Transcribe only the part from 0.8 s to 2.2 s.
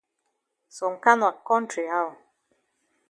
kana kontry how?